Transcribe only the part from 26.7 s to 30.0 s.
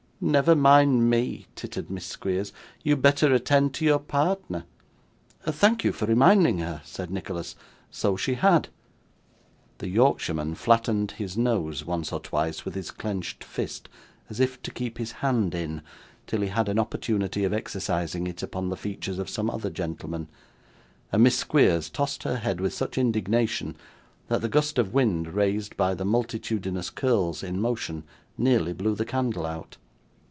curls in motion, nearly blew the candle out.